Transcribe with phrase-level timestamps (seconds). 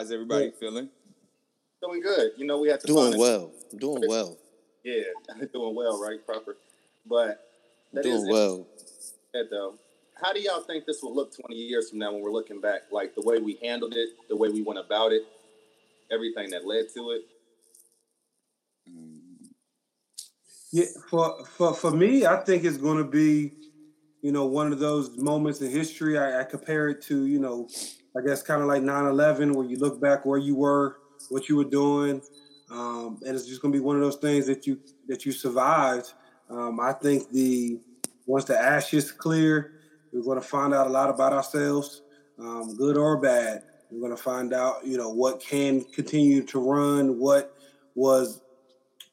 [0.00, 0.50] how's everybody yeah.
[0.58, 0.88] feeling?
[1.82, 2.32] Doing good.
[2.38, 3.52] You know, we have to doing well.
[3.76, 4.38] Doing well.
[4.82, 5.02] Yeah,
[5.52, 6.24] doing well, right?
[6.24, 6.56] Proper.
[7.06, 7.40] But
[8.02, 8.66] doing well.
[9.32, 9.74] Though.
[10.22, 12.82] How do y'all think this will look 20 years from now when we're looking back?
[12.90, 15.22] Like the way we handled it, the way we went about it,
[16.10, 17.22] everything that led to it?
[18.90, 19.18] Mm.
[20.72, 23.52] Yeah, for for for me, I think it's going to be,
[24.22, 26.18] you know, one of those moments in history.
[26.18, 27.68] I, I compare it to, you know,
[28.16, 31.56] I guess kind of like 9-11, where you look back where you were, what you
[31.56, 32.20] were doing,
[32.70, 34.78] um, and it's just going to be one of those things that you
[35.08, 36.12] that you survived.
[36.48, 37.80] Um, I think the
[38.26, 39.72] once the ashes clear,
[40.12, 42.02] we're going to find out a lot about ourselves,
[42.38, 43.62] um, good or bad.
[43.90, 47.56] We're going to find out, you know, what can continue to run, what
[47.96, 48.40] was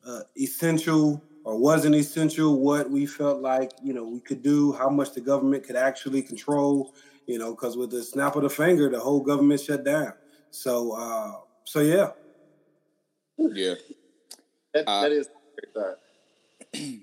[0.06, 4.90] uh, essential or wasn't essential, what we felt like, you know, we could do, how
[4.90, 6.94] much the government could actually control,
[7.28, 10.14] you know, because with the snap of the finger, the whole government shut down.
[10.50, 11.34] So, uh,
[11.66, 12.12] so yeah.
[13.38, 13.76] Yeah.
[14.74, 15.30] that, uh, that is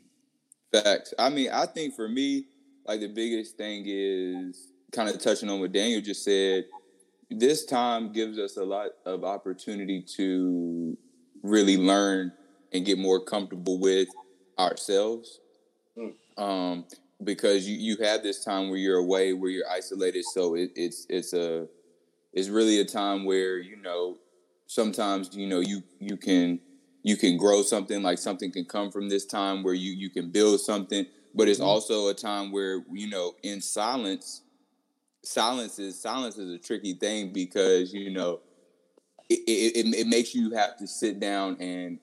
[0.72, 1.14] facts.
[1.18, 2.46] I mean, I think for me,
[2.86, 6.64] like the biggest thing is kind of touching on what Daniel just said.
[7.30, 10.96] This time gives us a lot of opportunity to
[11.42, 12.32] really learn
[12.72, 14.08] and get more comfortable with
[14.58, 15.40] ourselves.
[15.96, 16.14] Mm.
[16.36, 16.84] Um,
[17.22, 20.24] because you, you have this time where you're away, where you're isolated.
[20.24, 21.68] So it, it's it's a
[22.32, 24.18] it's really a time where you know
[24.66, 26.58] sometimes you know you you can
[27.02, 30.30] you can grow something like something can come from this time where you you can
[30.30, 31.68] build something but it's mm-hmm.
[31.68, 34.42] also a time where you know in silence
[35.22, 38.40] silence is silence is a tricky thing because you know
[39.28, 41.98] it, it, it makes you have to sit down and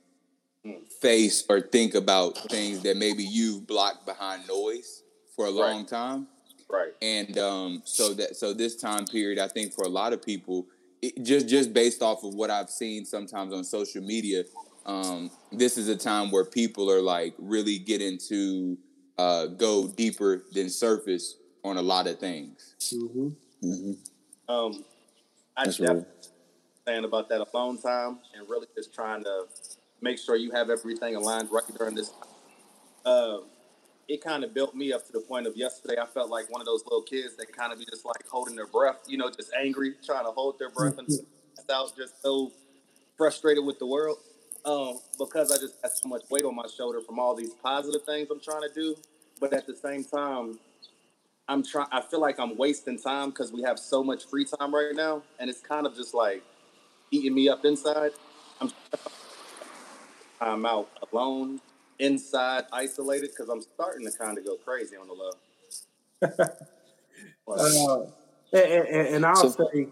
[0.99, 5.03] face or think about things that maybe you've blocked behind noise
[5.35, 5.87] for a long right.
[5.87, 6.27] time.
[6.69, 6.93] Right.
[7.01, 10.67] And um, so that so this time period, I think for a lot of people,
[11.01, 14.43] it, just just based off of what I've seen sometimes on social media,
[14.85, 18.77] um, this is a time where people are like really getting to
[19.17, 22.75] uh, go deeper than surface on a lot of things.
[22.93, 23.27] Mm-hmm.
[23.63, 24.51] Mm-hmm.
[24.51, 24.85] Um,
[25.57, 26.05] I definitely
[26.87, 29.45] saying about that alone time and really just trying to
[30.01, 32.11] make sure you have everything aligned right during this.
[33.05, 33.37] Uh,
[34.07, 35.95] it kind of built me up to the point of yesterday.
[36.01, 38.55] I felt like one of those little kids that kind of be just like holding
[38.55, 41.07] their breath, you know, just angry, trying to hold their breath and
[41.69, 42.51] I out, just so
[43.17, 44.17] frustrated with the world.
[44.65, 48.03] Um, because I just had so much weight on my shoulder from all these positive
[48.03, 48.95] things I'm trying to do,
[49.39, 50.59] but at the same time,
[51.47, 51.87] I'm trying.
[51.91, 55.23] I feel like I'm wasting time because we have so much free time right now,
[55.39, 56.43] and it's kind of just like
[57.09, 58.11] eating me up inside.
[58.59, 58.71] I'm
[60.41, 61.61] time out alone,
[61.99, 65.35] inside, isolated, because I'm starting to kind of go crazy on the love.
[67.47, 68.05] uh,
[68.53, 69.87] and, and, and, I'll so, say,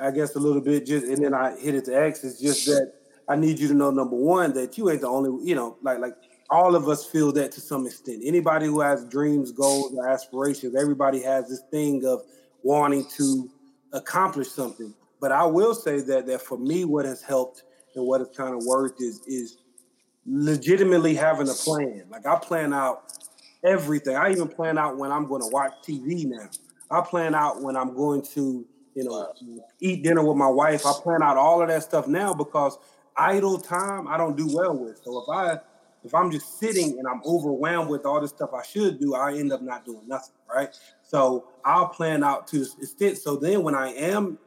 [0.00, 2.24] I guess a little bit, just and then I hit it to X.
[2.24, 2.92] It's just that
[3.28, 5.98] I need you to know, number one, that you ain't the only, you know, like
[5.98, 6.14] like
[6.48, 8.22] all of us feel that to some extent.
[8.24, 12.22] Anybody who has dreams, goals, or aspirations, everybody has this thing of
[12.62, 13.50] wanting to
[13.92, 14.94] accomplish something.
[15.20, 17.64] But I will say that that for me, what has helped
[17.96, 19.58] and what it's kind of worth is is
[20.26, 22.04] legitimately having a plan.
[22.10, 23.12] Like I plan out
[23.64, 24.16] everything.
[24.16, 26.48] I even plan out when I'm going to watch TV now.
[26.90, 28.64] I plan out when I'm going to,
[28.94, 29.32] you know,
[29.80, 30.86] eat dinner with my wife.
[30.86, 32.78] I plan out all of that stuff now because
[33.16, 35.00] idle time I don't do well with.
[35.02, 35.58] So if I
[36.04, 39.34] if I'm just sitting and I'm overwhelmed with all the stuff I should do, I
[39.34, 40.68] end up not doing nothing, right?
[41.02, 43.18] So I'll plan out to extent.
[43.18, 44.38] So then when I am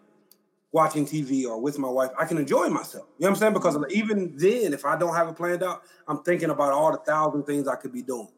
[0.72, 3.08] watching TV or with my wife, I can enjoy myself.
[3.18, 3.54] You know what I'm saying?
[3.54, 7.00] Because even then, if I don't have it planned out, I'm thinking about all the
[7.00, 8.30] thousand things I could be doing.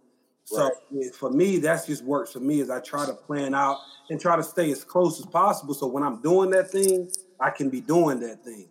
[0.54, 0.72] Right.
[0.92, 2.62] So for me, that's just works for me.
[2.62, 3.78] Is I try to plan out
[4.10, 5.74] and try to stay as close as possible.
[5.74, 8.68] So when I'm doing that thing, I can be doing that thing.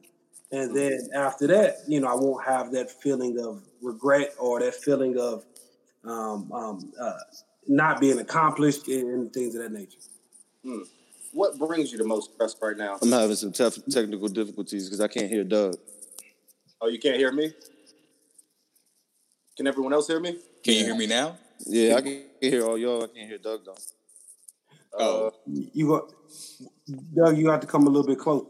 [0.52, 4.74] And then after that, you know, I won't have that feeling of regret or that
[4.74, 5.44] feeling of
[6.04, 7.18] um, um, uh,
[7.68, 9.98] not being accomplished and things of that nature.
[10.64, 10.82] Hmm
[11.32, 12.98] what brings you the most stress right now?
[13.00, 15.76] I'm having some tough technical difficulties because I can't hear Doug.
[16.80, 17.52] Oh, you can't hear me?
[19.56, 20.38] Can everyone else hear me?
[20.64, 21.36] Can you hear me now?
[21.66, 23.04] Yeah, I can hear all y'all.
[23.04, 23.76] I can't hear Doug though.
[24.94, 26.12] Oh, uh, you got
[27.14, 27.38] Doug.
[27.38, 28.46] You have to come a little bit closer.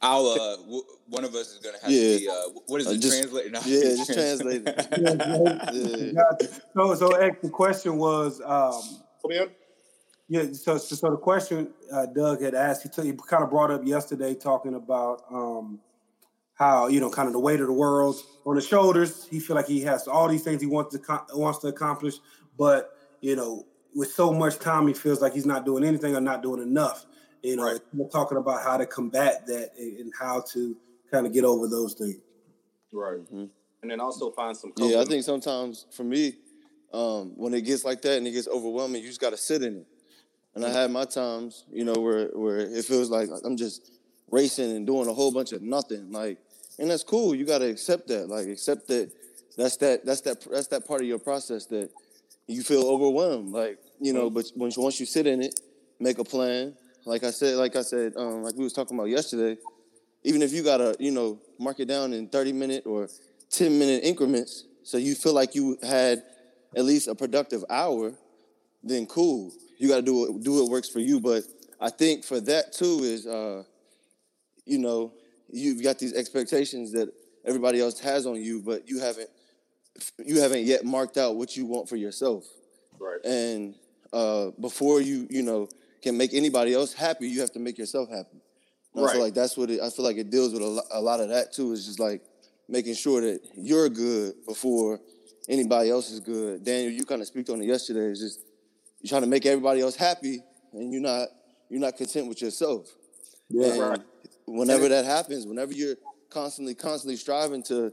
[0.00, 0.26] I'll.
[0.26, 2.14] Uh, w- one of us is gonna have yeah.
[2.14, 2.28] to be.
[2.28, 2.98] Uh, what is uh, it?
[2.98, 3.52] Just, translate?
[3.52, 4.62] No, yeah, just translate.
[6.14, 6.22] yeah.
[6.74, 8.40] So, so the question was.
[8.40, 8.80] Um,
[9.22, 9.48] Come in.
[10.32, 13.50] Yeah, so, so, so the question uh, Doug had asked, he, t- he kind of
[13.50, 15.78] brought up yesterday talking about um,
[16.54, 19.26] how you know kind of the weight of the world on his shoulders.
[19.30, 22.14] He feel like he has all these things he wants to wants to accomplish,
[22.56, 26.20] but you know with so much time he feels like he's not doing anything or
[26.22, 27.04] not doing enough.
[27.42, 27.80] You know, right.
[27.92, 30.74] we're talking about how to combat that and how to
[31.10, 32.22] kind of get over those things.
[32.90, 33.18] Right.
[33.18, 33.44] Mm-hmm.
[33.82, 34.72] And then also find some.
[34.78, 36.36] Yeah, I think sometimes for me,
[36.94, 39.62] um, when it gets like that and it gets overwhelming, you just got to sit
[39.62, 39.86] in it.
[40.54, 43.90] And I had my times, you know, where where it feels like I'm just
[44.30, 46.12] racing and doing a whole bunch of nothing.
[46.12, 46.38] Like,
[46.78, 47.34] and that's cool.
[47.34, 48.28] You got to accept that.
[48.28, 49.10] Like, accept that.
[49.56, 50.04] That's that.
[50.04, 50.46] That's that.
[50.50, 51.90] That's that part of your process that
[52.46, 53.52] you feel overwhelmed.
[53.52, 55.60] Like, you know, but once once you sit in it,
[56.00, 56.74] make a plan.
[57.04, 59.60] Like I said, like I said, um, like we was talking about yesterday.
[60.24, 63.08] Even if you gotta, you know, mark it down in 30 minute or
[63.50, 66.22] 10 minute increments, so you feel like you had
[66.76, 68.12] at least a productive hour,
[68.82, 69.52] then cool.
[69.78, 71.20] You got to do it, do what works for you.
[71.20, 71.44] But
[71.80, 73.64] I think for that too is, uh,
[74.64, 75.12] you know,
[75.50, 77.12] you've got these expectations that
[77.44, 79.28] everybody else has on you, but you haven't
[80.24, 82.44] you haven't yet marked out what you want for yourself.
[82.98, 83.24] Right.
[83.24, 83.74] And
[84.12, 85.68] uh, before you you know
[86.02, 88.40] can make anybody else happy, you have to make yourself happy.
[88.94, 89.10] And right.
[89.10, 91.00] I feel like that's what it, I feel like it deals with a lot, a
[91.00, 91.72] lot of that too.
[91.72, 92.22] Is just like
[92.68, 95.00] making sure that you're good before
[95.48, 96.64] anybody else is good.
[96.64, 98.10] Daniel, you kind of speak on it yesterday.
[98.10, 98.40] It's just
[99.02, 100.40] you're trying to make everybody else happy,
[100.72, 101.28] and you're not
[101.68, 102.88] you're not content with yourself.
[103.48, 104.00] Yeah, right.
[104.46, 105.96] Whenever that happens, whenever you're
[106.30, 107.92] constantly constantly striving to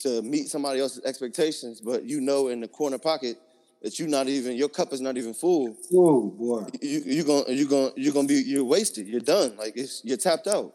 [0.00, 3.38] to meet somebody else's expectations, but you know in the corner pocket
[3.82, 5.76] that you're not even your cup is not even full.
[5.92, 9.06] Oh boy, you you gonna you gonna you're gonna be you're wasted.
[9.06, 9.56] You're done.
[9.56, 10.72] Like it's you're tapped out.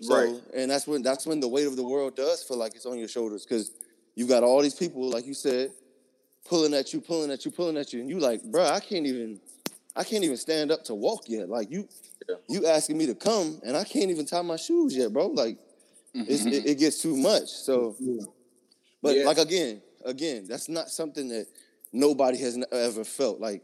[0.00, 0.42] So, right.
[0.54, 2.98] and that's when that's when the weight of the world does feel like it's on
[2.98, 3.70] your shoulders because
[4.14, 5.70] you've got all these people, like you said,
[6.48, 9.06] pulling at you, pulling at you, pulling at you, and you like, bro, I can't
[9.06, 9.40] even,
[9.94, 11.48] I can't even stand up to walk yet.
[11.48, 11.88] Like you,
[12.28, 12.36] yeah.
[12.48, 15.28] you asking me to come, and I can't even tie my shoes yet, bro.
[15.28, 15.58] Like
[16.14, 16.48] mm-hmm.
[16.48, 17.48] it, it, gets too much.
[17.48, 18.22] So, yeah.
[19.02, 19.24] but yeah.
[19.24, 21.46] like again, again, that's not something that
[21.92, 23.40] nobody has ever felt.
[23.40, 23.62] Like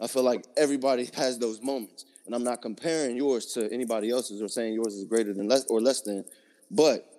[0.00, 4.42] I feel like everybody has those moments, and I'm not comparing yours to anybody else's
[4.42, 6.24] or saying yours is greater than less or less than,
[6.70, 7.10] but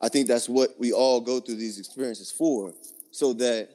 [0.00, 2.74] I think that's what we all go through these experiences for,
[3.12, 3.68] so that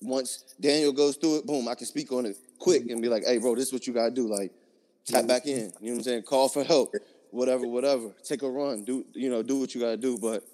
[0.00, 3.24] once Daniel goes through it, boom, I can speak on it quick and be like,
[3.24, 4.28] hey, bro, this is what you gotta do.
[4.28, 4.52] Like,
[5.06, 5.56] tap back in.
[5.56, 6.22] You know what I'm saying?
[6.22, 6.94] Call for help,
[7.30, 8.14] whatever, whatever.
[8.24, 8.84] Take a run.
[8.84, 9.42] Do you know?
[9.42, 10.18] Do what you gotta do.
[10.18, 10.44] But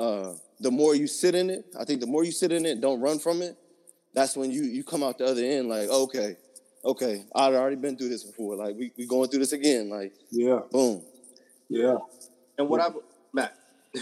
[0.00, 2.80] uh, the more you sit in it, I think the more you sit in it,
[2.80, 3.56] don't run from it.
[4.14, 6.36] That's when you you come out the other end like, okay,
[6.84, 8.56] okay, I've already been through this before.
[8.56, 9.90] Like we we going through this again.
[9.90, 11.02] Like, yeah, boom,
[11.68, 11.96] yeah.
[12.58, 12.88] And what I
[13.34, 13.54] Matt,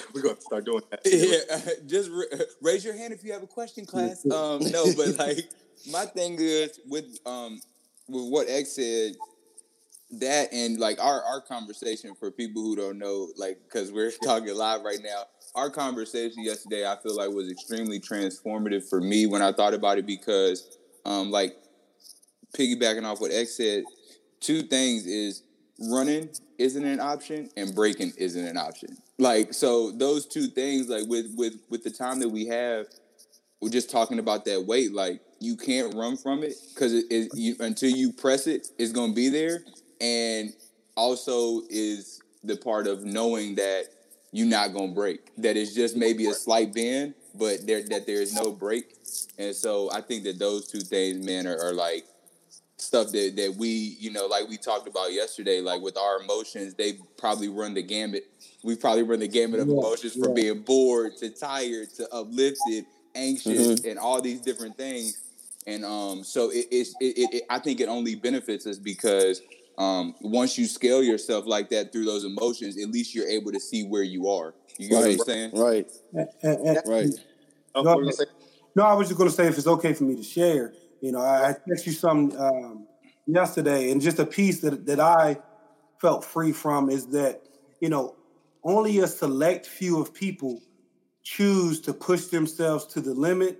[0.15, 1.01] We're to start doing that.
[1.05, 2.11] Yeah, just
[2.63, 4.25] raise your hand if you have a question, class.
[4.27, 5.49] Um, no, but like
[5.91, 7.61] my thing is with um
[8.09, 9.15] with what X said,
[10.21, 14.55] that and like our our conversation for people who don't know, like because we're talking
[14.55, 15.25] live right now.
[15.55, 19.99] Our conversation yesterday, I feel like was extremely transformative for me when I thought about
[19.99, 21.57] it because, um, like
[22.59, 23.85] piggybacking off what X said,
[24.41, 25.45] two things is
[25.79, 26.29] running
[26.59, 28.97] isn't an option and breaking isn't an option.
[29.19, 32.87] Like so those two things like with with with the time that we have
[33.61, 37.29] we're just talking about that weight like you can't run from it because it is
[37.35, 39.61] you until you press it it's going to be there.
[40.01, 40.53] And
[40.97, 43.85] also is the part of knowing that
[44.33, 48.07] you're not going to break that it's just maybe a slight bend but there that
[48.07, 48.95] there is no break.
[49.39, 52.05] And so i think that those two things man are, are like
[52.77, 56.75] stuff that that we you know like we talked about yesterday like with our emotions
[56.75, 58.25] they probably run the gambit.
[58.63, 62.87] We probably run the gamut of yeah, emotions from being bored to tired to uplifted
[63.15, 63.89] anxious mm-hmm.
[63.89, 65.21] and all these different things.
[65.67, 69.41] And um so it, it's it, it, it, i think it only benefits us because
[69.79, 73.61] um once you scale yourself like that through those emotions at least you're able to
[73.61, 74.55] see where you are.
[74.79, 75.19] You get right.
[75.19, 75.51] what i'm saying?
[75.55, 75.91] right.
[76.13, 77.09] And, and, and, right.
[77.77, 78.11] no,
[78.77, 81.13] no, I was just going to say if it's okay for me to share you
[81.13, 82.87] know, I, I text you some um,
[83.27, 85.37] yesterday, and just a piece that that I
[86.01, 87.43] felt free from is that
[87.79, 88.17] you know
[88.63, 90.63] only a select few of people
[91.23, 93.59] choose to push themselves to the limit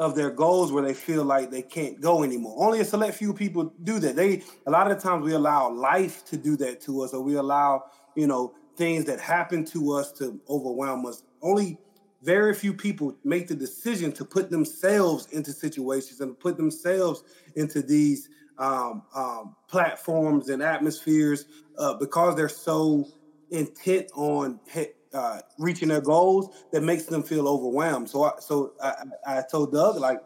[0.00, 2.56] of their goals where they feel like they can't go anymore.
[2.58, 4.16] Only a select few people do that.
[4.16, 7.20] They a lot of the times we allow life to do that to us, or
[7.22, 7.84] we allow
[8.16, 11.22] you know things that happen to us to overwhelm us.
[11.40, 11.78] Only
[12.24, 17.22] very few people make the decision to put themselves into situations and put themselves
[17.54, 21.44] into these um, um, platforms and atmospheres
[21.78, 23.06] uh, because they're so
[23.50, 24.58] intent on
[25.12, 28.08] uh, reaching their goals that makes them feel overwhelmed.
[28.08, 28.94] So, I, so I,
[29.26, 30.20] I told Doug like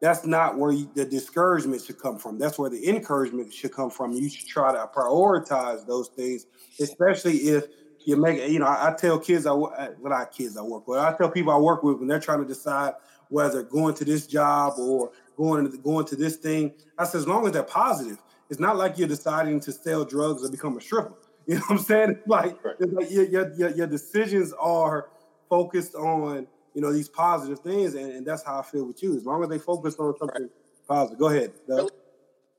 [0.00, 2.38] that's not where you, the discouragement should come from.
[2.38, 4.12] That's where the encouragement should come from.
[4.12, 6.46] You should try to prioritize those things,
[6.80, 7.64] especially if
[8.04, 10.98] you make you know I, I tell kids I what I kids I work with
[10.98, 12.94] I tell people I work with when they're trying to decide
[13.28, 17.46] whether going to this job or going going to this thing I say as long
[17.46, 18.18] as they're positive
[18.50, 21.14] it's not like you're deciding to sell drugs or become a stripper.
[21.46, 22.10] You know what I'm saying?
[22.12, 22.74] It's like, right.
[22.80, 25.10] it's like your, your, your, decisions are
[25.50, 27.94] focused on, you know, these positive things.
[27.94, 29.14] And, and, that's how I feel with you.
[29.14, 30.50] As long as they focus on something right.
[30.88, 31.18] positive.
[31.18, 31.52] Go ahead.
[31.68, 31.90] Doug.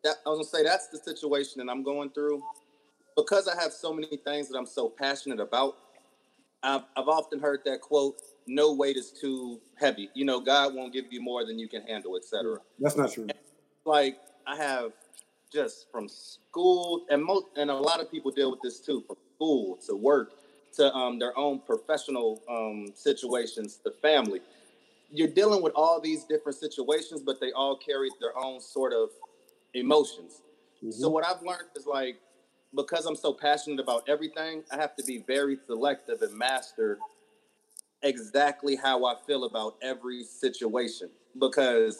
[0.03, 2.43] That, I was gonna say that's the situation that I'm going through
[3.15, 5.77] because I have so many things that I'm so passionate about.
[6.63, 10.93] I've, I've often heard that quote: "No weight is too heavy." You know, God won't
[10.93, 12.57] give you more than you can handle, etc.
[12.79, 13.23] That's not true.
[13.23, 13.33] And
[13.85, 14.17] like
[14.47, 14.91] I have
[15.51, 19.17] just from school, and most, and a lot of people deal with this too, from
[19.35, 20.33] school to work
[20.75, 24.41] to um, their own professional um, situations, the family.
[25.11, 29.09] You're dealing with all these different situations, but they all carry their own sort of
[29.73, 30.41] emotions.
[30.77, 30.91] Mm-hmm.
[30.91, 32.17] So what I've learned is like
[32.75, 36.99] because I'm so passionate about everything, I have to be very selective and master
[38.03, 41.97] exactly how I feel about every situation because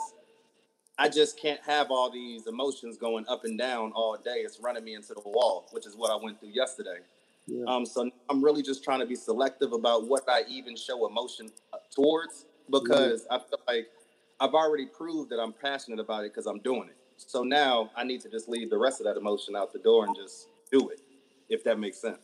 [0.97, 4.37] I just can't have all these emotions going up and down all day.
[4.37, 6.99] It's running me into the wall, which is what I went through yesterday.
[7.47, 7.65] Yeah.
[7.67, 11.51] Um, so I'm really just trying to be selective about what I even show emotion
[11.73, 13.87] uh, towards because I feel like
[14.39, 16.95] I've already proved that I'm passionate about it because I'm doing it.
[17.17, 20.05] So now I need to just leave the rest of that emotion out the door
[20.05, 20.99] and just do it,
[21.49, 22.19] if that makes sense.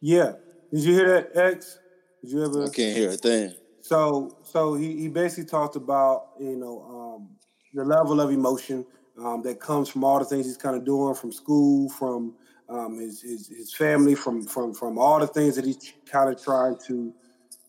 [0.00, 0.32] Yeah.
[0.72, 1.78] Did you hear that, X?
[2.22, 2.64] Did you ever?
[2.64, 3.54] I can't hear a thing.
[3.80, 7.28] So, so he, he basically talked about you know um,
[7.74, 8.84] the level of emotion
[9.18, 12.34] um, that comes from all the things he's kind of doing from school, from
[12.68, 16.42] um, his, his, his family, from from from all the things that he's kind of
[16.42, 17.12] trying to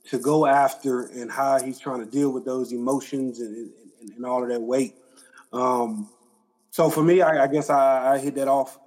[0.09, 4.25] to go after, and how he's trying to deal with those emotions and and, and
[4.25, 4.95] all of that weight.
[5.51, 6.09] Um,
[6.75, 8.77] so for me, I, I guess I, I, hit that off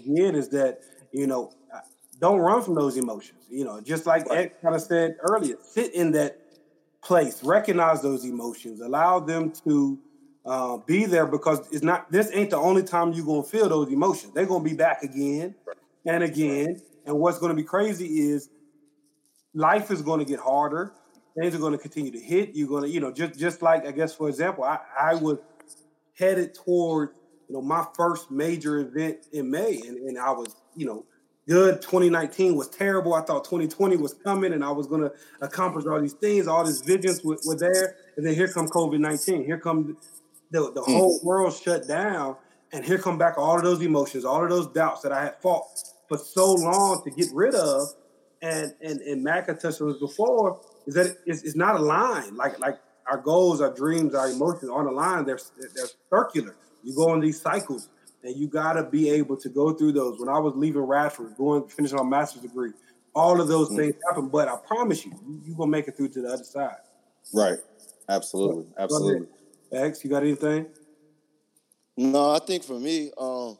[0.00, 0.34] again.
[0.34, 0.80] Is that
[1.12, 1.52] you know
[2.18, 3.44] don't run from those emotions.
[3.50, 6.40] You know, just like Ed kind of said earlier, sit in that
[7.02, 9.98] place, recognize those emotions, allow them to
[10.46, 12.10] uh, be there because it's not.
[12.10, 14.32] This ain't the only time you're gonna feel those emotions.
[14.32, 15.54] They're gonna be back again
[16.06, 16.80] and again.
[17.04, 18.48] And what's gonna be crazy is
[19.52, 20.94] life is gonna get harder.
[21.38, 22.54] Things are gonna continue to hit.
[22.54, 25.36] You're gonna, you know, just just like I guess for example, I, I was
[26.14, 27.10] headed toward
[27.48, 31.04] you know my first major event in May, and, and I was you know
[31.48, 31.80] good.
[31.82, 33.14] 2019 was terrible.
[33.14, 36.48] I thought 2020 was coming, and I was going to accomplish all these things.
[36.48, 39.44] All these visions were, were there, and then here come COVID 19.
[39.44, 39.96] Here come
[40.50, 40.84] the, the mm.
[40.84, 42.36] whole world shut down,
[42.72, 45.40] and here come back all of those emotions, all of those doubts that I had
[45.40, 45.66] fought
[46.08, 47.88] for so long to get rid of.
[48.42, 51.82] And and and Mac had touched on this before is that it's, it's not a
[51.82, 55.24] line like like our goals, our dreams, our emotions on a line.
[55.24, 55.38] They're
[55.74, 56.54] they're circular.
[56.86, 57.88] You go in these cycles,
[58.22, 60.20] and you got to be able to go through those.
[60.20, 62.70] When I was leaving Radford, going finishing my master's degree,
[63.12, 63.76] all of those mm.
[63.76, 64.28] things happen.
[64.28, 66.76] But I promise you, you're you gonna make it through to the other side.
[67.34, 67.58] Right.
[68.08, 68.66] Absolutely.
[68.78, 69.26] Absolutely.
[69.72, 70.66] X, you got anything?
[71.96, 73.58] No, I think for me, um,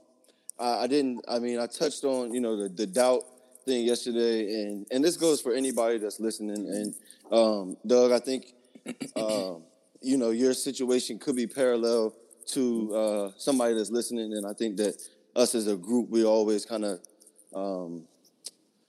[0.56, 1.24] I, I, didn't.
[1.26, 3.22] I mean, I touched on you know the, the doubt
[3.64, 6.68] thing yesterday, and and this goes for anybody that's listening.
[6.68, 6.94] And
[7.32, 8.52] um, Doug, I think
[9.16, 9.64] um,
[10.00, 12.14] you know your situation could be parallel
[12.48, 15.00] to uh, somebody that's listening, and I think that
[15.34, 17.00] us as a group, we always kind of
[17.54, 18.04] um,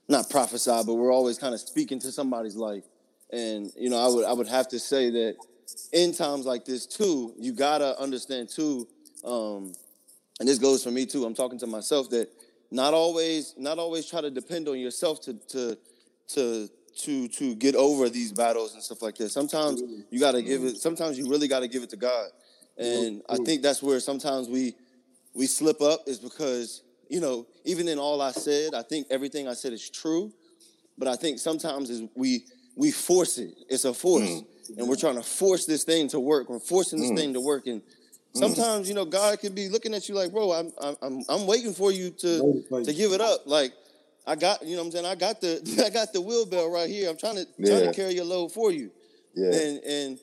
[0.07, 2.83] not prophesy, but we're always kind of speaking to somebody's life.
[3.31, 5.35] And you know, I would I would have to say that
[5.91, 8.87] in times like this too, you gotta understand too,
[9.25, 9.73] um,
[10.39, 11.25] and this goes for me too.
[11.25, 12.29] I'm talking to myself that
[12.71, 15.77] not always, not always try to depend on yourself to to
[16.29, 16.69] to
[17.03, 19.29] to to get over these battles and stuff like that.
[19.29, 20.77] Sometimes you gotta give it.
[20.77, 22.29] Sometimes you really gotta give it to God,
[22.77, 24.75] and I think that's where sometimes we
[25.33, 29.47] we slip up is because you know even in all I said, I think everything
[29.47, 30.31] I said is true,
[30.97, 33.53] but I think sometimes is we we force it.
[33.69, 34.23] It's a force.
[34.23, 36.49] Mm and we're trying to force this thing to work.
[36.49, 37.17] We're forcing this mm.
[37.17, 37.85] thing to work, and mm.
[38.33, 41.73] sometimes you know God could be looking at you like, bro, I'm I'm I'm waiting
[41.73, 43.41] for you to to give it up.
[43.45, 43.73] Like
[44.25, 46.89] I got, you know, what I'm saying I got the I got the wheelbarrow right
[46.89, 47.09] here.
[47.09, 47.79] I'm trying to yeah.
[47.79, 48.91] trying to carry your load for you.
[49.35, 49.53] Yeah.
[49.53, 50.19] And and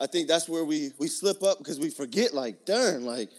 [0.00, 2.34] I think that's where we we slip up because we forget.
[2.34, 3.30] Like, darn, like.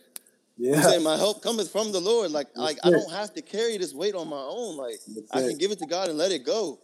[0.58, 0.80] Yeah.
[0.82, 2.30] Saying my help cometh from the Lord.
[2.30, 4.78] Like, like I don't have to carry this weight on my own.
[4.78, 6.78] Like, That's I can give it to God and let it go.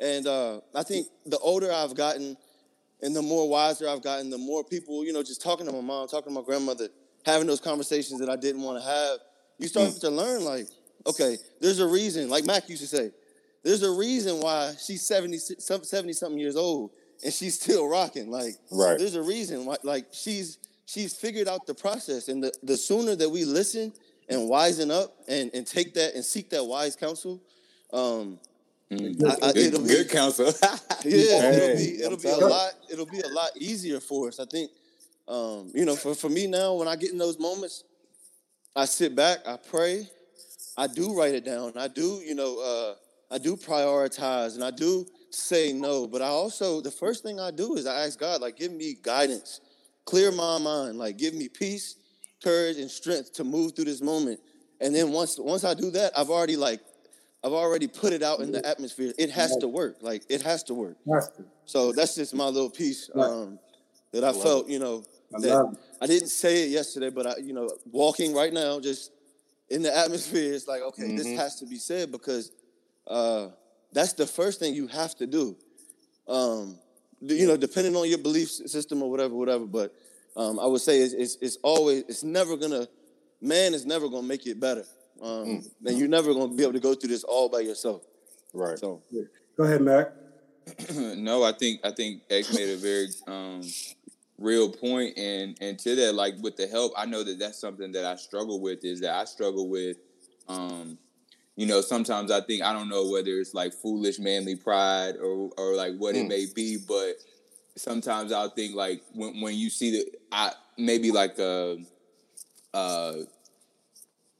[0.00, 2.36] And uh, I think the older I've gotten,
[3.02, 5.82] and the more wiser I've gotten, the more people, you know, just talking to my
[5.82, 6.88] mom, talking to my grandmother,
[7.24, 9.18] having those conversations that I didn't want to have,
[9.58, 10.00] you start mm.
[10.00, 10.66] to learn like,
[11.06, 13.10] okay, there's a reason, like Mac used to say,
[13.62, 16.90] there's a reason why she's 70, 70 something years old
[17.24, 18.30] and she's still rocking.
[18.30, 18.98] Like, right.
[18.98, 22.28] there's a reason why, like, she's, she's figured out the process.
[22.28, 23.92] And the, the sooner that we listen
[24.28, 27.40] and wisen up and, and take that and seek that wise counsel,
[27.92, 28.38] um,
[28.90, 29.24] Mm.
[29.24, 30.46] I, I, good, be, good counsel.
[31.04, 32.72] yeah, hey, it'll be it'll be a lot.
[32.90, 34.40] It'll be a lot easier for us.
[34.40, 34.72] I think.
[35.30, 37.84] Um, you know, for, for me now, when I get in those moments,
[38.74, 40.08] I sit back, I pray,
[40.76, 41.74] I do write it down.
[41.76, 46.06] I do, you know, uh, I do prioritize and I do say no.
[46.06, 48.96] But I also, the first thing I do is I ask God, like, give me
[49.02, 49.60] guidance,
[50.04, 51.96] clear my mind, like, give me peace,
[52.42, 54.40] courage, and strength to move through this moment.
[54.80, 56.80] And then once once I do that, I've already like
[57.44, 59.12] I've already put it out in the atmosphere.
[59.18, 59.96] It has to work.
[60.00, 60.96] Like it has to work.
[61.66, 63.58] So that's just my little piece um,
[64.12, 64.68] that I, felt.
[64.68, 68.80] You know, that I didn't say it yesterday, but I, you know, walking right now,
[68.80, 69.12] just
[69.68, 71.16] in the atmosphere, it's like, okay, mm-hmm.
[71.16, 72.50] this has to be said because
[73.06, 73.48] uh,
[73.92, 75.56] that's the first thing you have to do.
[76.28, 76.78] Um,
[77.20, 79.66] you know, depending on your belief system or whatever, whatever.
[79.66, 79.94] But
[80.36, 82.88] um, I would say it's, it's, it's always, it's never gonna,
[83.40, 84.84] man is never gonna make it better.
[85.20, 85.70] Um, mm.
[85.86, 88.02] And you're never gonna be able to go through this all by yourself.
[88.52, 88.78] Right.
[88.78, 89.02] So,
[89.56, 90.12] go ahead, Mac.
[90.94, 93.62] no, I think I think X made a very um,
[94.38, 97.92] real point, and and to that, like with the help, I know that that's something
[97.92, 98.84] that I struggle with.
[98.84, 99.96] Is that I struggle with,
[100.48, 100.98] um,
[101.60, 105.50] you know, sometimes I think I don't know whether it's like foolish manly pride or
[105.58, 106.24] or like what mm.
[106.24, 107.16] it may be, but
[107.76, 111.76] sometimes I'll think like when when you see the I maybe like a
[112.72, 113.12] uh,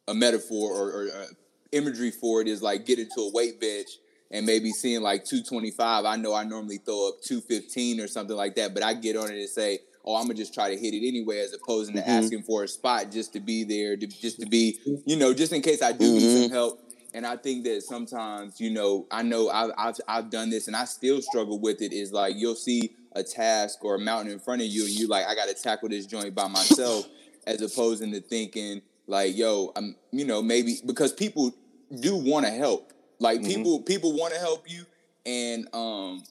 [0.08, 1.26] a metaphor or, or uh,
[1.72, 3.88] imagery for it is like getting to a weight bench
[4.30, 6.06] and maybe seeing like 225.
[6.06, 9.30] I know I normally throw up 215 or something like that, but I get on
[9.30, 12.00] it and say, oh, I'm gonna just try to hit it anyway, as opposed to
[12.00, 12.08] mm-hmm.
[12.08, 15.52] asking for a spot just to be there, to, just to be, you know, just
[15.52, 16.14] in case I do mm-hmm.
[16.14, 16.54] need some mm-hmm.
[16.54, 16.86] help.
[17.12, 20.76] And I think that sometimes, you know, I know I've, I've, I've done this and
[20.76, 21.92] I still struggle with it.
[21.92, 25.08] Is like you'll see a task or a mountain in front of you, and you
[25.08, 27.08] like, I got to tackle this joint by myself,
[27.46, 31.52] as opposed to thinking like, yo, I'm, you know, maybe because people
[32.00, 32.92] do want to help.
[33.18, 33.48] Like mm-hmm.
[33.48, 34.86] people, people want to help you,
[35.26, 36.22] and um,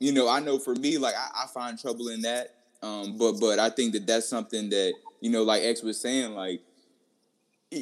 [0.00, 3.40] you know, I know for me, like I, I find trouble in that um, but
[3.40, 6.60] but I think that that's something that you know, like X was saying, like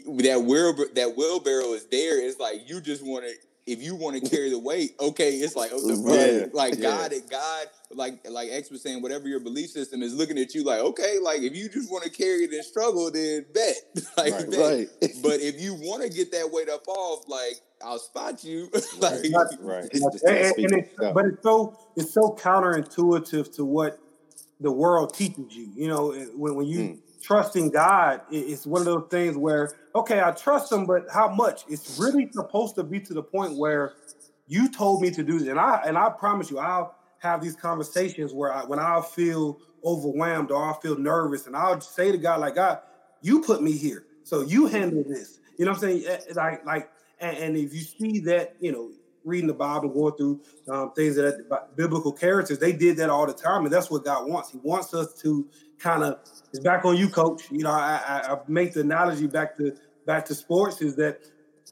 [0.01, 2.21] that wheel that wheelbarrow is there.
[2.25, 3.33] It's like you just want to.
[3.65, 6.47] If you want to carry the weight, okay, it's like okay, yeah.
[6.53, 7.19] like God, yeah.
[7.31, 10.81] God, like like X was saying, whatever your belief system is looking at you, like
[10.81, 13.77] okay, like if you just want to carry this struggle, then bet,
[14.17, 14.51] like right.
[14.51, 14.59] bet.
[14.59, 14.89] right.
[15.23, 19.21] but if you want to get that weight up off, like I'll spot you, like
[19.33, 19.47] right.
[19.61, 19.95] right.
[19.95, 24.01] And, and, and it's, but it's so it's so counterintuitive to what
[24.63, 25.71] the world teaches you.
[25.75, 26.99] You know, when, when you mm.
[27.23, 31.29] Trust in God, it's one of those things where, okay, I trust him, but how
[31.29, 31.65] much?
[31.69, 33.95] It's really supposed to be to the point where
[34.47, 35.49] you told me to do this.
[35.49, 39.59] And I and I promise you, I'll have these conversations where I when I feel
[39.85, 42.81] overwhelmed or I feel nervous, and I'll say to God, like, God,
[43.23, 44.05] you put me here.
[44.25, 45.39] So you handle this.
[45.59, 46.05] You know what I'm saying?
[46.07, 48.91] Eh, eh, like, like, and, and if you see that, you know,
[49.25, 53.33] reading the Bible, going through um, things that biblical characters, they did that all the
[53.33, 54.51] time, and that's what God wants.
[54.51, 55.49] He wants us to
[55.83, 56.19] kind of.
[56.51, 57.51] It's back on you, Coach.
[57.51, 59.75] You know, I, I, I make the analogy back to
[60.07, 61.21] back to sports is that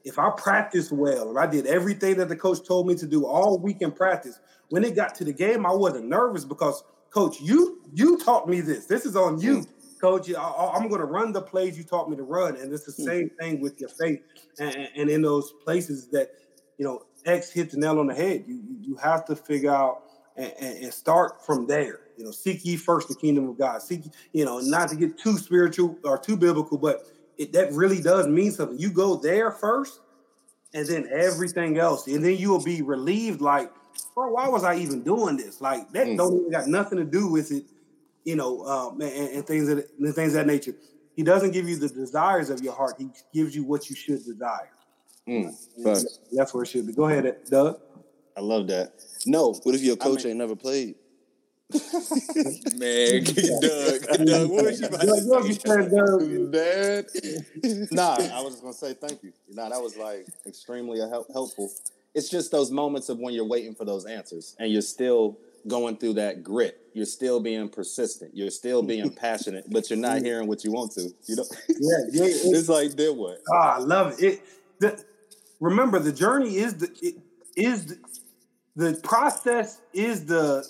[0.03, 3.25] if I practiced well, and I did everything that the coach told me to do
[3.25, 7.39] all week in practice, when it got to the game, I wasn't nervous because, Coach,
[7.41, 8.85] you you taught me this.
[8.85, 9.65] This is on you.
[9.99, 12.85] Coach, I, am going to run the plays you taught me to run, and it's
[12.85, 13.07] the hmm.
[13.07, 14.21] same thing with your faith,
[14.59, 16.31] and, and in those places that
[16.77, 18.45] you know X hit the nail on the head.
[18.47, 20.03] You you have to figure out
[20.37, 21.99] and, and, start from there.
[22.17, 23.81] You know, seek ye first the kingdom of God.
[23.81, 27.05] Seek, you know, not to get too spiritual or too biblical, but
[27.37, 28.77] it, that really does mean something.
[28.77, 29.99] You go there first,
[30.73, 33.41] and then everything else, and then you will be relieved.
[33.41, 33.71] Like,
[34.15, 35.61] bro, why was I even doing this?
[35.61, 36.17] Like that mm.
[36.17, 37.65] don't even got nothing to do with it.
[38.23, 40.75] You know, um, and, and, things that and things that nature.
[41.15, 42.95] He doesn't give you the desires of your heart.
[42.97, 44.69] He gives you what you should desire.
[45.27, 45.53] Mm,
[46.31, 46.93] that's where it should be.
[46.93, 47.79] Go ahead, Doug.
[48.37, 48.93] I love that.
[49.25, 50.95] No, what if your coach I mean, ain't never played?
[52.75, 53.23] Man,
[53.61, 55.89] Doug, Doug, what was you about Doug, to say?
[55.89, 57.91] Doug, Dad.
[57.91, 59.31] nah, I was just gonna say thank you.
[59.49, 61.71] Nah, that was like extremely uh, help- helpful.
[62.13, 65.95] It's just those moments of when you're waiting for those answers and you're still going
[65.95, 66.77] through that grit.
[66.93, 68.35] You're still being persistent.
[68.35, 71.03] You're still being passionate, but you're not hearing what you want to.
[71.27, 71.45] You know?
[71.69, 72.25] Yeah, yeah.
[72.25, 73.41] it's like then what?
[73.49, 74.23] Oh, I love it.
[74.23, 74.41] it
[74.79, 75.05] the,
[75.61, 77.15] remember the journey is the it,
[77.55, 77.97] is the,
[78.75, 80.65] the process is the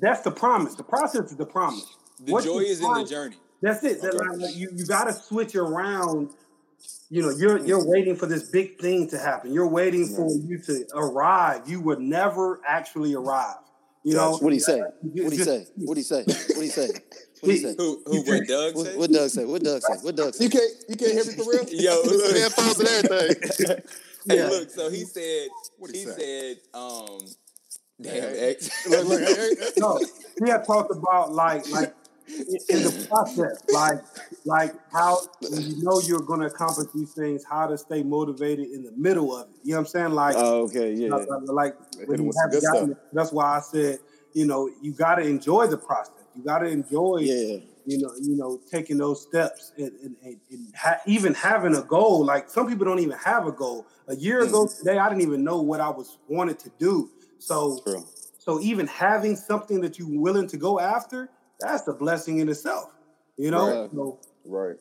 [0.00, 0.74] that's the promise.
[0.74, 1.86] The process is the promise.
[2.24, 3.36] The what joy is in the journey.
[3.60, 3.98] That's it.
[3.98, 4.16] Okay.
[4.16, 6.30] That, like, you you got to switch around.
[7.10, 9.52] You know, you're you're waiting for this big thing to happen.
[9.52, 11.68] You're waiting for you to arrive.
[11.68, 13.56] You would never actually arrive.
[14.04, 14.80] You know what he say?
[15.02, 15.66] What he say?
[15.76, 16.24] What he say?
[16.54, 16.88] What he say?
[17.40, 17.74] What he say?
[17.76, 19.44] Who, who what Doug what, what Doug say?
[19.44, 19.94] What Doug say?
[20.02, 20.44] What Doug say?
[20.44, 21.64] You can't you can't hear me for real?
[21.68, 23.82] Yo, look, headphones and everything.
[24.28, 24.48] hey, yeah.
[24.48, 24.70] look.
[24.70, 25.06] So he mm-hmm.
[25.06, 25.48] said.
[25.78, 26.56] What he, he said.
[26.74, 27.18] Um,
[28.00, 28.86] damn X.
[28.88, 29.20] look, look,
[29.76, 30.00] no,
[30.44, 31.94] he had talked about like like
[32.28, 34.00] in the process, like
[34.44, 35.18] like how
[35.50, 39.36] you know you're going to accomplish these things, how to stay motivated in the middle
[39.36, 39.56] of it.
[39.64, 40.10] You know what I'm saying?
[40.10, 43.60] Like, oh, okay, yeah, uh, uh, like, like when you have gotten, that's why I
[43.60, 43.98] said,
[44.34, 46.14] you know, you got to enjoy the process.
[46.34, 47.58] You got to enjoy, yeah.
[47.88, 51.82] You know, you know, taking those steps and, and, and, and ha- even having a
[51.82, 52.24] goal.
[52.24, 53.86] Like some people don't even have a goal.
[54.08, 57.10] A year ago today, I didn't even know what I was wanted to do.
[57.38, 58.04] So, True.
[58.38, 62.92] so even having something that you're willing to go after that's a blessing in itself.
[63.36, 64.76] You know, right, so, right,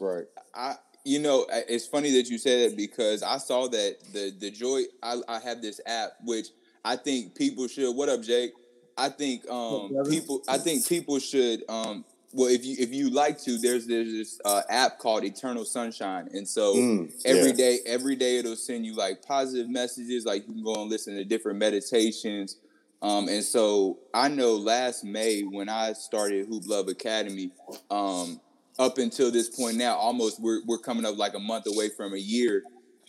[0.00, 0.24] right.
[0.54, 4.50] I, you know, it's funny that you said that because I saw that the the
[4.50, 4.82] joy.
[5.02, 6.48] I, I have this app which
[6.84, 7.94] I think people should.
[7.94, 8.52] What up, Jake?
[8.98, 10.42] I think um, people.
[10.48, 11.62] I think people should.
[11.68, 12.04] Um,
[12.36, 16.28] well, if you if you like to, there's there's this uh, app called Eternal Sunshine,
[16.32, 17.56] and so mm, every yeah.
[17.56, 20.26] day, every day it'll send you like positive messages.
[20.26, 22.58] Like you can go and listen to different meditations.
[23.00, 27.52] Um, and so I know last May when I started Hoop Love Academy,
[27.90, 28.38] um,
[28.78, 32.12] up until this point now, almost we're we're coming up like a month away from
[32.12, 32.64] a year,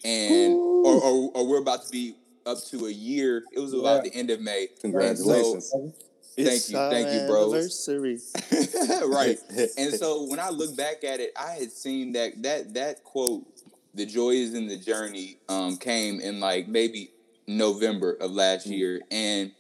[0.05, 3.43] and or, or, or we're about to be up to a year.
[3.51, 4.09] It was about yeah.
[4.09, 4.69] the end of May.
[4.79, 5.69] Congratulations.
[5.69, 5.93] So,
[6.38, 7.52] thank you, thank you, bro.
[9.08, 9.38] right.
[9.78, 13.45] and so when I look back at it, I had seen that that that quote,
[13.93, 17.12] "The joy is in the journey," um, came in like maybe
[17.47, 18.78] November of last mm.
[18.78, 19.52] year, and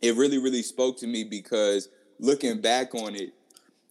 [0.00, 3.32] it really, really spoke to me because looking back on it,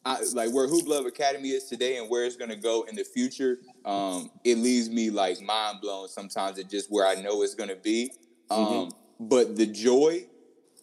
[0.05, 2.95] I, like where Hoop Love Academy is today and where it's going to go in
[2.95, 7.43] the future, um, it leaves me like mind blown sometimes at just where I know
[7.43, 8.11] it's going to be.
[8.49, 8.89] Um, mm-hmm.
[9.27, 10.25] But the joy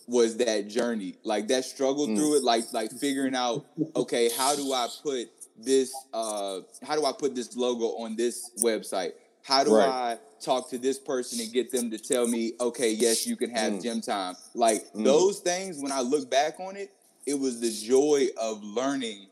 [0.08, 2.16] was that journey, like that struggle mm.
[2.16, 7.04] through it, like like figuring out, okay, how do I put this, uh, how do
[7.04, 9.12] I put this logo on this website?
[9.44, 9.88] How do right.
[9.88, 13.50] I talk to this person and get them to tell me, okay, yes, you can
[13.50, 13.82] have mm.
[13.82, 14.34] gym time?
[14.54, 15.04] Like mm.
[15.04, 16.90] those things, when I look back on it,
[17.26, 19.26] it was the joy of learning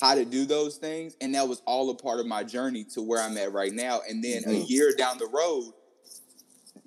[0.00, 1.16] how to do those things.
[1.20, 4.00] And that was all a part of my journey to where I'm at right now.
[4.08, 4.50] And then mm-hmm.
[4.50, 5.72] a year down the road,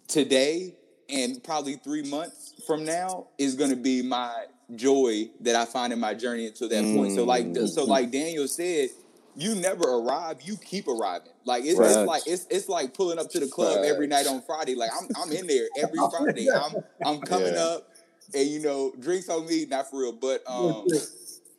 [0.08, 0.74] today
[1.10, 5.94] and probably three months from now is going to be my joy that I find
[5.94, 6.96] in my journey until that mm.
[6.96, 7.16] point.
[7.16, 7.88] So like, so mm.
[7.88, 8.90] like Daniel said,
[9.36, 11.32] you never arrive, you keep arriving.
[11.46, 11.88] Like it's, right.
[11.88, 13.86] it's, like it's it's like pulling up to the club right.
[13.86, 14.76] every night on Friday.
[14.76, 16.48] Like I'm I'm in there every Friday.
[16.50, 17.64] I'm I'm coming yeah.
[17.64, 17.90] up
[18.34, 20.88] and you know, drinks on me, not for real, but um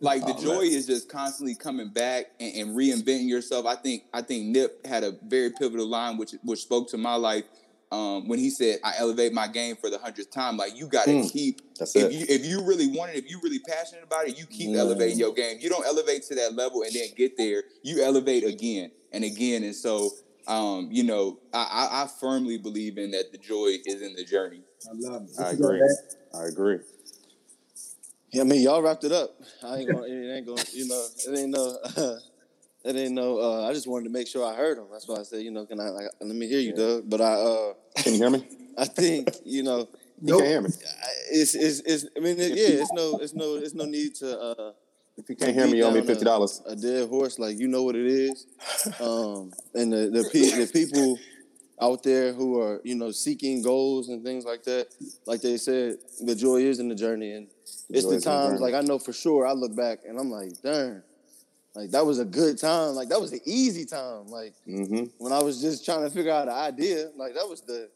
[0.01, 0.73] like the oh, joy man.
[0.73, 3.66] is just constantly coming back and, and, reinventing yourself.
[3.66, 7.14] I think I think Nip had a very pivotal line which which spoke to my
[7.14, 7.44] life
[7.90, 11.07] um, when he said, "I elevate my game for the hundredth time." Like you got
[11.07, 11.61] to mm, keep.
[11.79, 12.12] That's if it.
[12.12, 14.77] you if you really want it, if you really passionate about it, you keep mm.
[14.77, 15.59] elevating your game.
[15.61, 17.64] You don't elevate to that level and then get there.
[17.83, 19.64] You elevate again and again.
[19.64, 20.11] And so,
[20.46, 23.33] um, you know, I, I, I firmly believe in that.
[23.33, 24.62] The joy is in the journey.
[24.87, 25.40] I love it.
[25.40, 25.83] I agree.
[26.35, 26.79] I agree.
[28.31, 29.40] Yeah, I mean, y'all wrapped it up.
[29.62, 30.07] I ain't gonna.
[30.07, 30.62] It ain't gonna.
[30.72, 32.18] You know, it ain't no.
[32.87, 33.38] I didn't know.
[33.41, 34.87] Uh, I just wanted to make sure I heard him.
[34.93, 37.11] That's why I said, you know, can I like, let me hear you, Doug?
[37.11, 38.47] But I uh, can you hear me?
[38.79, 39.88] I think you know.
[40.21, 40.41] You nope.
[40.41, 40.71] can't hear me.
[41.31, 44.41] It's, it's, it's I mean, it, yeah, it's no, it's no, it's no need to.
[44.41, 44.73] Uh,
[45.17, 46.62] if you can't hear me, you owe me fifty dollars.
[46.67, 48.47] A, a, dead horse, like you know what it is,
[49.01, 51.19] um, and the the, pe- the people
[51.81, 54.88] out there who are you know seeking goals and things like that.
[55.27, 57.49] Like they said, the joy is in the journey, and
[57.88, 58.61] it's the times.
[58.61, 61.03] Like I know for sure, I look back and I'm like, darn
[61.79, 62.97] like that was a good time.
[62.97, 64.27] Like that was the easy time.
[64.27, 65.05] Like mm-hmm.
[65.19, 67.11] when I was just trying to figure out an idea.
[67.17, 67.88] Like that was the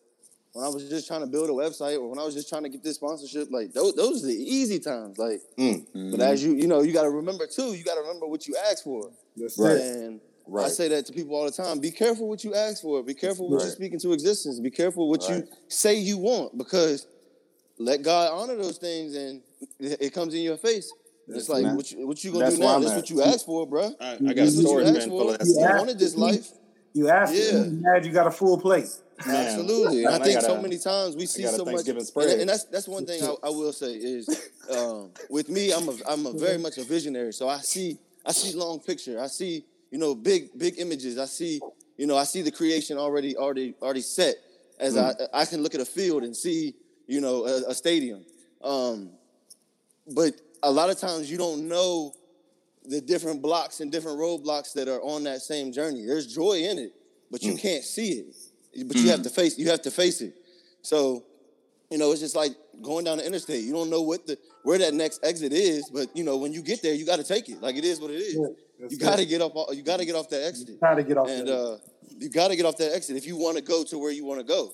[0.52, 2.62] when I was just trying to build a website or when I was just trying
[2.62, 3.48] to get this sponsorship.
[3.50, 5.18] Like those those are the easy times.
[5.18, 6.12] Like, mm-hmm.
[6.12, 7.74] but as you you know you got to remember too.
[7.74, 9.10] You got to remember what you asked for.
[9.36, 9.80] That's right.
[9.80, 10.66] And right.
[10.66, 11.80] I say that to people all the time.
[11.80, 13.02] Be careful what you ask for.
[13.02, 13.64] Be careful what right.
[13.64, 14.60] you speak into existence.
[14.60, 15.38] Be careful what right.
[15.38, 17.08] you say you want because
[17.78, 19.42] let God honor those things and
[19.80, 20.92] it comes in your face.
[21.34, 22.78] It's like what you, what you gonna That's do now?
[22.78, 23.92] That's what you asked for, bro.
[24.00, 26.48] I, I got a story, man, full of that You wanted this life.
[26.94, 27.34] You asked.
[27.34, 27.64] Yeah.
[27.64, 28.88] You mad you got a full plate.
[29.26, 29.46] Man.
[29.46, 30.06] Absolutely.
[30.06, 31.98] I think so many times we see so much, and,
[32.40, 35.92] and, that's that's one thing I, I will say is um, with me, I'm a
[36.08, 37.32] I'm a very much a visionary.
[37.32, 39.20] So I see I see long picture.
[39.20, 41.18] I see you know big big images.
[41.18, 41.60] I see
[41.96, 44.36] you know I see the creation already already already set.
[44.78, 45.14] As mm.
[45.32, 46.74] I I can look at a field and see
[47.06, 48.24] you know a, a stadium.
[48.62, 49.10] Um,
[50.14, 52.14] but a lot of times you don't know
[52.84, 56.04] the different blocks and different roadblocks that are on that same journey.
[56.04, 56.92] There's joy in it,
[57.30, 57.60] but you mm.
[57.60, 58.34] can't see it.
[58.86, 59.02] But mm.
[59.02, 59.24] you have mm.
[59.24, 60.34] to face you have to face it.
[60.82, 61.24] So,
[61.90, 63.64] you know, it's just like going down the interstate.
[63.64, 66.62] You don't know what the where that next exit is, but you know, when you
[66.62, 67.60] get there, you got to take it.
[67.60, 68.34] Like it is what it is.
[68.34, 69.52] Yeah, you got to get off.
[69.74, 70.68] You got to get off that exit.
[70.68, 71.28] You Got to get off.
[71.28, 71.76] And uh,
[72.18, 74.24] you got to get off that exit if you want to go to where you
[74.24, 74.72] want to go.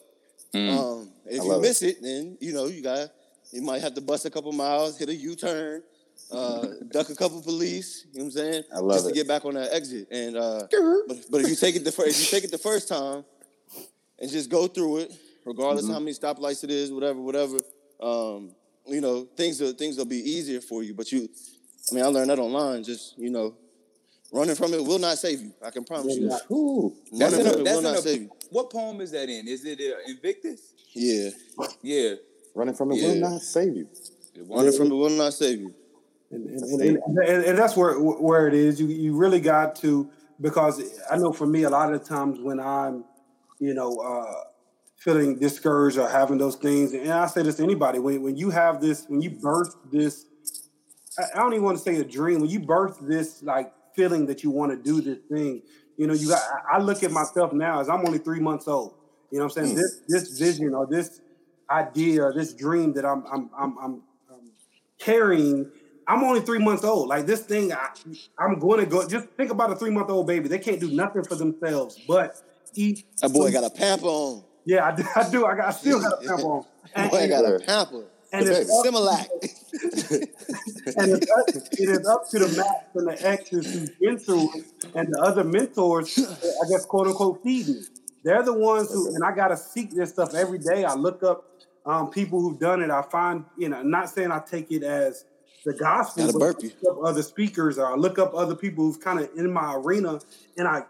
[0.54, 0.78] Mm.
[0.78, 1.96] Um, if you miss it.
[1.98, 3.10] it, then you know you got
[3.52, 5.82] you might have to bust a couple miles, hit a U turn,
[6.32, 8.06] uh, duck a couple police.
[8.12, 8.62] You know what I'm saying?
[8.74, 9.08] I love Just it.
[9.10, 10.08] to get back on that exit.
[10.10, 10.66] And uh,
[11.06, 13.24] but, but if you take it the first, if you take it the first time,
[14.18, 15.12] and just go through it,
[15.46, 15.92] regardless Mm-hmm.
[15.94, 17.58] how many stoplights it is, whatever, whatever.
[18.00, 18.52] Um,
[18.86, 20.94] you know, things will things will be easier for you.
[20.94, 21.28] But you,
[21.90, 22.84] I mean, I learned that online.
[22.84, 23.54] Just you know,
[24.32, 25.52] running from it will not save you.
[25.64, 26.28] I can promise you.
[26.28, 26.42] that.
[26.50, 26.94] Ooh.
[27.12, 28.30] That's Running in a, it that's will not a- save you.
[28.50, 29.46] what poem is that in?
[29.48, 30.72] Is it uh, Invictus?
[30.94, 31.30] Yeah,
[31.82, 32.14] Yeah.
[32.58, 33.06] Running from it Yeah.
[33.10, 33.86] will not save you.
[34.50, 35.72] running from it will not save you.
[36.32, 38.80] and, and, and, and, and that's where where it is.
[38.80, 42.40] You you really got to because I know for me a lot of the times
[42.40, 43.04] when I'm,
[43.60, 44.40] you know, uh,
[44.96, 48.50] feeling discouraged or having those things, and I say this to anybody when when you
[48.50, 50.26] have this when you birth this,
[51.16, 54.26] I, I don't even want to say a dream when you birth this like feeling
[54.26, 55.62] that you want to do this thing.
[55.96, 56.42] You know, you got.
[56.42, 58.94] I I look at myself now as I'm only three months old.
[59.30, 59.76] You know what I'm saying?
[59.76, 61.20] This this vision or this
[61.70, 64.50] idea this dream that I'm I'm I'm, I'm, I'm
[64.98, 65.70] carrying.
[66.06, 67.08] I'm only three months old.
[67.08, 67.90] Like this thing, I,
[68.38, 69.06] I'm going to go.
[69.06, 70.48] Just think about a three month old baby.
[70.48, 72.42] They can't do nothing for themselves but
[72.74, 73.04] eat.
[73.20, 74.44] That boy got a pamper on.
[74.64, 75.04] Yeah, I do.
[75.16, 75.46] I, do.
[75.46, 76.64] I, got, I still got a pamper on.
[76.94, 78.04] And, Boy and- got a pamper.
[78.32, 79.26] and it's up, Similac.
[80.96, 84.50] and it's up, it is up to the max and the exes who've been through
[84.94, 87.80] and the other mentors, I guess, quote unquote, feed me.
[88.24, 90.84] They're the ones who, and I got to seek this stuff every day.
[90.84, 91.44] I look up
[91.88, 92.90] um, people who've done it.
[92.90, 95.24] I find, you know, not saying I take it as
[95.64, 99.00] the gospel, but I look up other speakers or I look up other people who've
[99.00, 100.20] kind of in my arena,
[100.56, 100.82] and I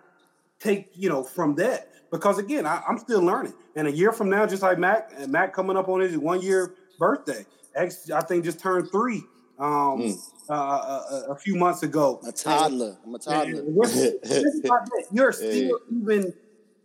[0.60, 1.88] take, you know, from that.
[2.10, 3.54] Because again, I, I'm still learning.
[3.76, 6.40] And a year from now, just like Mac, and Mac coming up on his one
[6.42, 9.22] year birthday, X, I think just turned three
[9.58, 10.16] um,
[10.50, 12.20] uh, a, a few months ago.
[12.26, 12.96] A toddler.
[13.04, 13.62] I'm a toddler.
[13.66, 13.88] we're-
[14.24, 15.04] think about that.
[15.12, 16.32] You're still even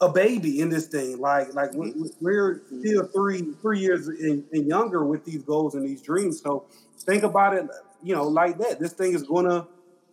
[0.04, 1.20] a baby in this thing.
[1.20, 2.04] Like, like we- mm-hmm.
[2.22, 2.80] we're mm-hmm.
[2.82, 6.42] still three three years and, and younger with these goals and these dreams.
[6.42, 6.66] So
[7.00, 7.68] think about it,
[8.02, 8.80] you know, like that.
[8.80, 9.68] This thing is gonna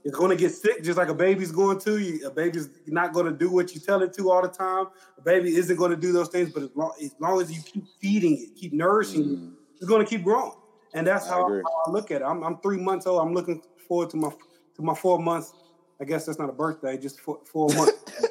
[0.04, 1.98] it's gonna get sick just like a baby's going to.
[1.98, 4.86] You, a baby's not gonna do what you tell it to all the time.
[5.18, 7.84] A baby isn't gonna do those things, but as long as, long as you keep
[8.00, 9.52] feeding it, keep nourishing it, mm-hmm.
[9.76, 10.52] it's gonna keep growing.
[10.94, 11.62] And that's I how, agree.
[11.62, 12.24] how I look at it.
[12.24, 13.20] I'm, I'm three months old.
[13.20, 14.30] I'm looking forward to my
[14.76, 15.52] to my four months.
[16.00, 17.92] I guess that's not a birthday, just four, four months.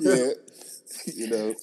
[0.00, 0.30] Yeah.
[1.14, 1.54] You know,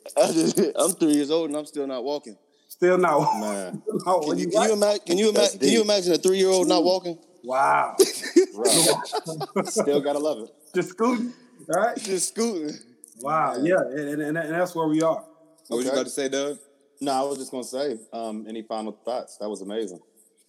[0.75, 2.37] I'm three years old and I'm still not walking.
[2.69, 3.39] Still not.
[3.39, 5.01] Man, No, Can you, you can you got- imagine?
[5.05, 5.59] Can you That's imagine?
[5.59, 7.17] Can you imagine a three year old not walking?
[7.43, 7.95] wow.
[9.65, 10.49] Still gotta love it.
[10.75, 11.33] Just scooting.
[11.73, 11.97] All right.
[11.97, 12.75] Just scooting.
[13.21, 13.55] Wow.
[13.61, 13.79] Yeah.
[13.79, 15.23] And, and, and, and that's where we are.
[15.67, 15.99] What was you Okay.
[15.99, 16.57] about to say, Doug?
[17.01, 19.37] No, I was just gonna say, um, any final thoughts?
[19.37, 19.99] That was amazing.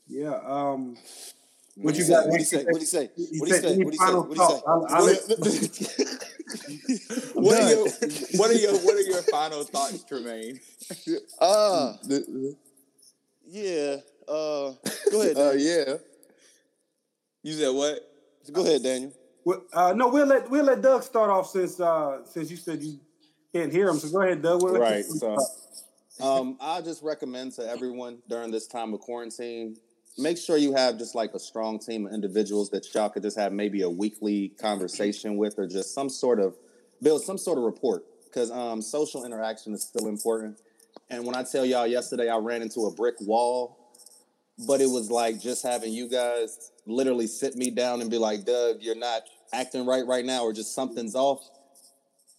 [0.09, 0.39] Yeah.
[0.45, 0.97] Um,
[1.77, 2.27] what you Say, got?
[2.29, 2.65] What he say?
[2.65, 3.11] What he say?
[3.15, 3.77] What do you say?
[3.77, 4.15] What do you say?
[4.17, 6.05] What do you say?
[7.39, 7.89] I'll- I'll- What are your
[8.37, 10.61] what are your what are your final thoughts, Tremaine?
[11.41, 11.99] Ah,
[13.47, 13.97] yeah.
[14.27, 14.73] Uh,
[15.11, 15.37] go ahead.
[15.39, 15.95] Uh, yeah.
[17.43, 18.01] You said what?
[18.53, 19.13] Go ahead, Daniel.
[19.45, 22.83] Well, uh, no, we'll let we'll let Doug start off since uh, since you said
[22.83, 22.99] you
[23.55, 23.99] can't hear him.
[23.99, 24.63] So go ahead, Doug.
[24.63, 24.99] We'll Right.
[25.05, 25.37] you So,
[26.21, 29.77] um, I just recommend to everyone during this time of quarantine,
[30.19, 33.39] make sure you have just like a strong team of individuals that y'all could just
[33.39, 36.57] have maybe a weekly conversation with, or just some sort of
[37.03, 38.05] build some sort of report.
[38.25, 40.59] Because um, social interaction is still important.
[41.11, 43.79] And when I tell y'all yesterday, I ran into a brick wall,
[44.67, 48.45] but it was like just having you guys literally sit me down and be like,
[48.45, 51.49] Doug, you're not acting right right now, or just something's off.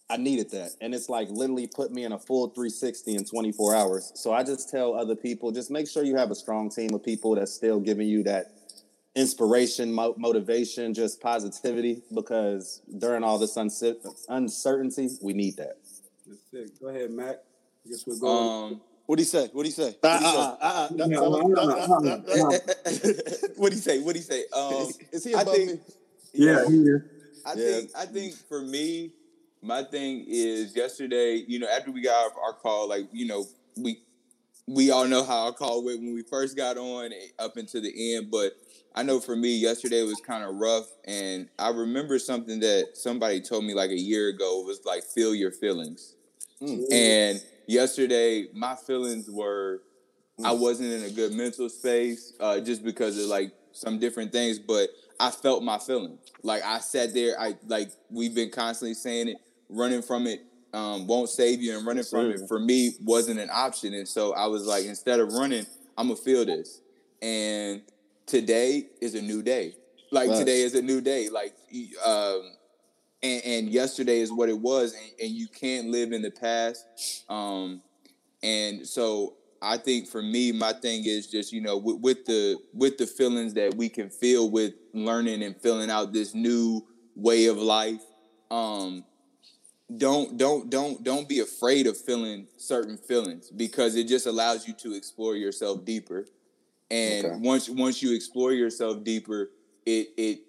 [0.08, 0.72] I needed that.
[0.80, 4.12] And it's like literally put me in a full 360 in 24 hours.
[4.16, 7.04] So I just tell other people, just make sure you have a strong team of
[7.04, 8.59] people that's still giving you that
[9.14, 13.96] inspiration, mo- motivation, just positivity, because during all this uncer-
[14.28, 15.76] uncertainty, we need that.
[16.80, 17.36] Go ahead, Mac.
[17.86, 18.72] I guess we're going.
[18.74, 19.48] Um, What do you say?
[19.52, 19.96] What do you say?
[20.02, 20.88] Uh,
[23.56, 23.98] what do you say?
[24.00, 24.44] What do you say?
[24.52, 25.78] Um, Is he I above think- me?
[26.32, 27.02] Yeah, he is.
[27.44, 27.64] I Yeah.
[27.64, 29.10] think I think for me,
[29.62, 31.44] my thing is yesterday.
[31.48, 33.46] You know, after we got our call, like you know,
[33.76, 34.00] we
[34.68, 37.80] we all know how our call went when we first got on eh, up into
[37.80, 38.30] the end.
[38.30, 38.52] But
[38.94, 43.40] I know for me, yesterday was kind of rough, and I remember something that somebody
[43.40, 46.14] told me like a year ago was like, "Feel your feelings."
[46.92, 49.82] And yesterday, my feelings were
[50.44, 54.58] I wasn't in a good mental space uh, just because of like some different things,
[54.58, 56.18] but I felt my feelings.
[56.42, 59.36] Like I sat there, I like we've been constantly saying it,
[59.68, 60.40] running from it
[60.72, 63.94] um, won't save you, and running from it for me wasn't an option.
[63.94, 65.66] And so I was like, instead of running,
[65.98, 66.80] I'm gonna feel this.
[67.20, 67.82] And
[68.30, 69.74] today is a new day.
[70.12, 70.38] Like Facts.
[70.38, 71.28] today is a new day.
[71.28, 71.54] Like
[72.04, 72.52] um,
[73.22, 77.24] and, and yesterday is what it was, and, and you can't live in the past.
[77.28, 77.82] Um,
[78.42, 82.56] and so I think for me, my thing is just you know with, with, the
[82.72, 87.46] with the feelings that we can feel with learning and filling out this new way
[87.46, 88.02] of life.
[88.50, 89.04] Um,
[89.96, 94.74] don't don't don't don't be afraid of feeling certain feelings because it just allows you
[94.74, 96.26] to explore yourself deeper.
[96.90, 97.36] And okay.
[97.38, 99.50] once once you explore yourself deeper,
[99.86, 100.40] it it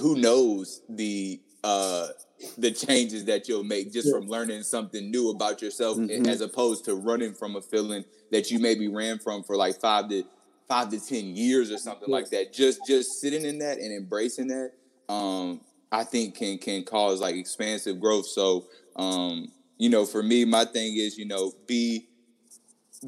[0.00, 2.08] who knows the uh
[2.56, 4.14] the changes that you'll make just yeah.
[4.14, 6.26] from learning something new about yourself mm-hmm.
[6.26, 10.08] as opposed to running from a feeling that you maybe ran from for like five
[10.08, 10.22] to
[10.68, 14.46] five to ten years or something like that just just sitting in that and embracing
[14.46, 14.72] that
[15.08, 20.44] um i think can can cause like expansive growth so um you know for me
[20.44, 22.06] my thing is you know be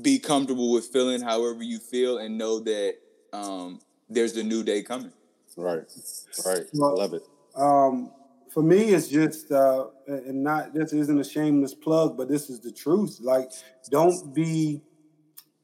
[0.03, 2.95] be comfortable with feeling however you feel and know that
[3.33, 5.13] um there's a new day coming
[5.57, 5.83] right
[6.47, 7.23] right well, love it
[7.57, 8.11] um
[8.51, 12.61] for me, it's just uh, and not this isn't a shameless plug, but this is
[12.61, 13.19] the truth.
[13.21, 13.51] Like,
[13.91, 14.83] don't be,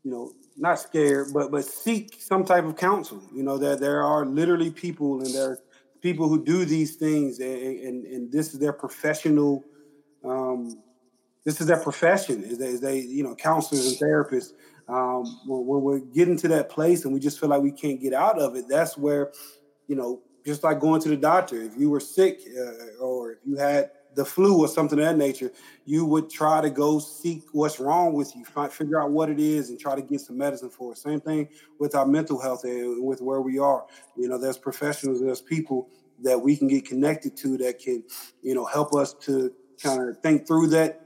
[0.04, 3.22] you know, not scared, but but seek some type of counsel.
[3.34, 5.58] You know that there are literally people and there are
[6.00, 9.64] people who do these things, and and, and this is their professional.
[10.24, 10.82] Um,
[11.46, 12.42] this is their profession.
[12.42, 14.52] Is they, they you know counselors and therapists.
[14.88, 18.00] Um, when, when we're getting to that place and we just feel like we can't
[18.00, 19.32] get out of it, that's where
[19.86, 21.62] you know just like going to the doctor.
[21.62, 25.16] If you were sick uh, or if you had the flu or something of that
[25.16, 25.52] nature,
[25.84, 29.38] you would try to go seek what's wrong with you, find, figure out what it
[29.38, 30.98] is, and try to get some medicine for it.
[30.98, 33.86] Same thing with our mental health and with where we are.
[34.16, 35.90] You know, there's professionals, there's people
[36.22, 38.02] that we can get connected to that can,
[38.42, 41.05] you know, help us to kind of think through that,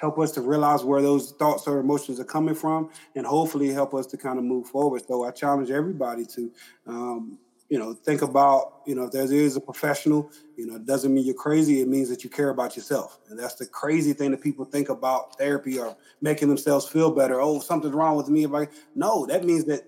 [0.00, 3.94] help us to realize where those thoughts or emotions are coming from, and hopefully help
[3.94, 5.02] us to kind of move forward.
[5.06, 6.52] So I challenge everybody to,
[6.86, 10.86] um, you know, think about, you know, if there is a professional, you know, it
[10.86, 11.80] doesn't mean you're crazy.
[11.80, 13.18] It means that you care about yourself.
[13.28, 17.40] And that's the crazy thing that people think about therapy or making themselves feel better.
[17.40, 18.44] Oh, something's wrong with me.
[18.44, 19.84] If I no, that means that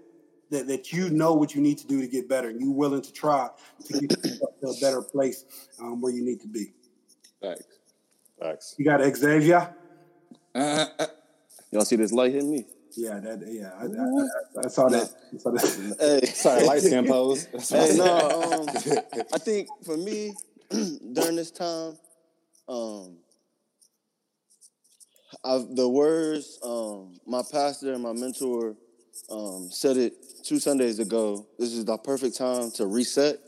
[0.51, 3.03] that, that you know what you need to do to get better and you're willing
[3.03, 3.49] to try
[3.85, 5.45] to get to a better place
[5.81, 6.73] um, where you need to be.
[7.43, 7.65] Thanks.
[8.41, 8.75] Thanks.
[8.79, 9.75] You got Xavier?
[11.71, 12.65] Y'all see this light hitting me?
[12.97, 15.13] Yeah, that yeah, I, I, I, I saw that.
[15.35, 16.21] I saw that.
[16.23, 17.45] Hey, sorry, light skin pose.
[17.69, 18.67] hey, no, um,
[19.35, 20.33] I think for me
[20.71, 21.99] during this time,
[22.69, 23.19] um,
[25.45, 28.77] I've, the words um, my pastor and my mentor
[29.31, 31.47] um, said it two Sundays ago.
[31.59, 33.41] This is the perfect time to reset,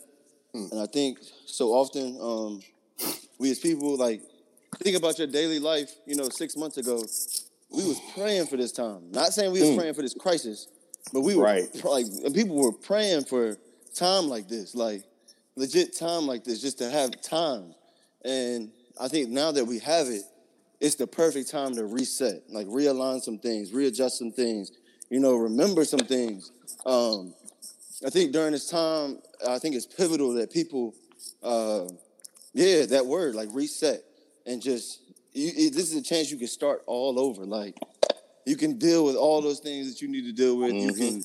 [0.52, 0.66] hmm.
[0.72, 2.60] and I think so often um,
[3.38, 4.20] we as people like
[4.78, 5.90] think about your daily life.
[6.06, 7.04] You know, six months ago,
[7.70, 9.10] we was praying for this time.
[9.10, 9.78] Not saying we was mm.
[9.78, 10.68] praying for this crisis,
[11.12, 11.84] but we were right.
[11.84, 13.58] like people were praying for
[13.94, 15.04] time like this, like
[15.56, 17.74] legit time like this, just to have time.
[18.24, 20.22] And I think now that we have it,
[20.80, 24.72] it's the perfect time to reset, like realign some things, readjust some things,
[25.10, 26.52] you know, remember some things.
[26.86, 27.34] Um,
[28.06, 30.94] I think during this time, I think it's pivotal that people,
[31.42, 31.86] uh,
[32.54, 34.04] yeah, that word, like reset,
[34.48, 37.44] and just you, it, this is a chance you can start all over.
[37.44, 37.78] Like
[38.46, 40.72] you can deal with all those things that you need to deal with.
[40.72, 40.88] Mm-hmm.
[40.88, 41.24] You can,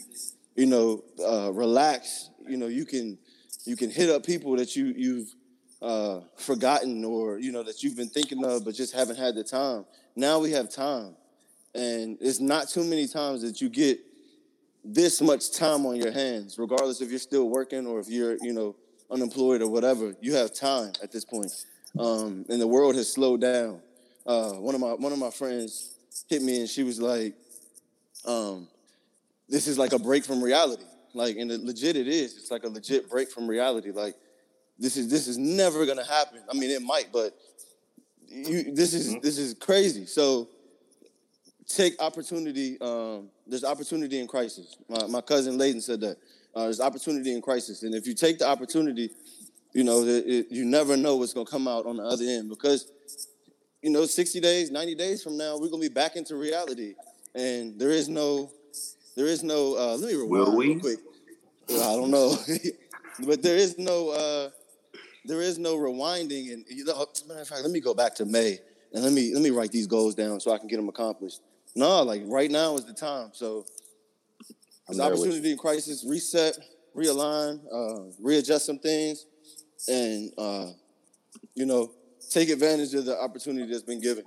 [0.55, 2.29] you know, uh, relax.
[2.47, 3.17] You know, you can
[3.65, 5.33] you can hit up people that you you've
[5.81, 9.43] uh, forgotten or you know that you've been thinking of but just haven't had the
[9.43, 9.85] time.
[10.15, 11.15] Now we have time,
[11.73, 13.99] and it's not too many times that you get
[14.85, 18.53] this much time on your hands, regardless if you're still working or if you're you
[18.53, 18.75] know
[19.09, 20.13] unemployed or whatever.
[20.21, 21.51] You have time at this point,
[21.99, 23.81] um, and the world has slowed down
[24.25, 25.95] uh, one of my one of my friends
[26.29, 27.33] hit me and she was like,
[28.25, 28.67] um,
[29.49, 32.37] "This is like a break from reality." Like, and it, legit, it is.
[32.37, 33.91] It's like a legit break from reality.
[33.91, 34.15] Like,
[34.79, 36.41] this is this is never gonna happen.
[36.49, 37.35] I mean, it might, but
[38.27, 39.19] you, this is mm-hmm.
[39.21, 40.05] this is crazy.
[40.05, 40.47] So
[41.67, 42.79] take opportunity.
[42.79, 44.77] Um, there's opportunity in crisis.
[44.87, 46.17] My, my cousin Layden said that
[46.55, 49.11] uh, there's opportunity in crisis, and if you take the opportunity,
[49.73, 52.49] you know, it, it, you never know what's gonna come out on the other end
[52.49, 52.91] because
[53.83, 56.95] you know, 60 days, 90 days from now, we're gonna be back into reality.
[57.35, 58.49] And there is no,
[59.15, 60.67] there is no, uh, let me rewind Will we?
[60.69, 60.99] real quick.
[61.69, 62.35] I don't know.
[63.27, 64.49] but there is no, uh,
[65.25, 66.53] there is no rewinding.
[66.53, 68.59] And you know, matter of fact, let me go back to May
[68.93, 71.41] and let me, let me write these goals down so I can get them accomplished.
[71.75, 73.31] No, like right now is the time.
[73.33, 73.65] So
[74.87, 76.57] there's opportunity in crisis, reset,
[76.95, 79.25] realign, uh, readjust some things.
[79.87, 80.67] And, uh,
[81.55, 81.91] you know,
[82.29, 84.23] take advantage of the opportunity that's been given.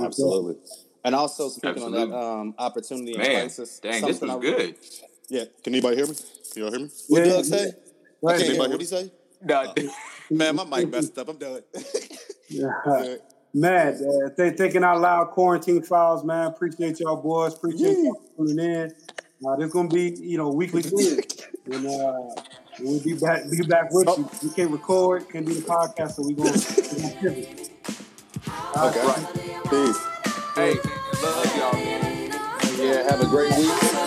[0.00, 0.56] Absolutely.
[1.04, 2.02] And also speaking Absolutely.
[2.02, 3.80] on that um, opportunity and crisis.
[3.80, 4.76] Dang, this was good.
[5.28, 5.44] Yeah.
[5.62, 6.14] Can anybody hear me?
[6.52, 6.90] Can y'all hear me?
[7.08, 7.32] What yeah.
[7.32, 7.72] Doug say?
[8.22, 8.38] Right.
[8.38, 9.12] Can anybody hear what he say?
[9.42, 9.60] No.
[9.60, 9.74] Uh,
[10.30, 11.28] man, my mic messed up.
[11.28, 11.62] I'm done.
[12.48, 13.16] yeah.
[13.54, 16.48] Man, uh, th- thinking out loud, quarantine files, man.
[16.48, 17.54] Appreciate y'all boys.
[17.54, 18.04] Appreciate yeah.
[18.04, 18.92] y'all tuning in.
[19.46, 20.82] Uh, there's gonna be, you know, weekly
[21.66, 22.42] and uh,
[22.80, 24.30] we'll be back, be back with you.
[24.42, 27.70] We can't record, can't do the podcast, so we gonna, we gonna pivot.
[28.76, 29.06] Okay.
[29.06, 29.26] Right.
[29.70, 30.00] Peace.
[30.54, 30.74] Hey,
[31.22, 31.76] love y'all.
[32.78, 33.97] Yeah, have a great week.